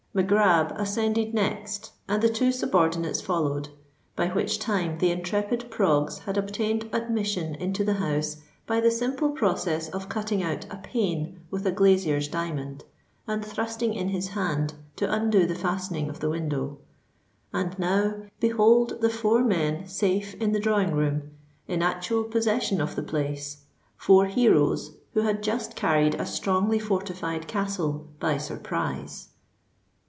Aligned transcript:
Mac 0.13 0.27
Grab 0.27 0.73
ascended 0.75 1.33
next—and 1.33 2.21
the 2.21 2.27
two 2.27 2.51
subordinates 2.51 3.21
followed,—by 3.21 4.27
which 4.31 4.59
time 4.59 4.97
the 4.97 5.09
intrepid 5.09 5.71
Proggs 5.71 6.17
had 6.25 6.37
obtained 6.37 6.89
admission 6.91 7.55
into 7.55 7.85
the 7.85 7.93
house 7.93 8.41
by 8.67 8.81
the 8.81 8.91
simple 8.91 9.29
process 9.29 9.87
of 9.87 10.09
cutting 10.09 10.43
out 10.43 10.65
a 10.69 10.75
pane 10.83 11.39
with 11.49 11.65
a 11.65 11.71
glazier's 11.71 12.27
diamond, 12.27 12.83
and 13.25 13.45
thrusting 13.45 13.93
in 13.93 14.09
his 14.09 14.27
hand 14.35 14.73
to 14.97 15.09
undo 15.09 15.45
the 15.47 15.55
fastening 15.55 16.09
of 16.09 16.19
the 16.19 16.29
window. 16.29 16.77
And 17.53 17.79
now, 17.79 18.15
behold 18.41 18.99
the 18.99 19.09
four 19.09 19.41
men 19.45 19.87
safe 19.87 20.33
in 20.41 20.51
the 20.51 20.59
drawing 20.59 20.93
room—in 20.93 21.81
actual 21.81 22.25
possession 22.25 22.81
of 22.81 22.97
the 22.97 23.03
place,—four 23.03 24.25
heroes 24.25 24.91
who 25.13 25.21
had 25.21 25.41
just 25.41 25.77
carried 25.77 26.15
a 26.15 26.25
strongly 26.25 26.79
fortified 26.79 27.47
castle—by 27.47 28.35
surprise! 28.35 29.29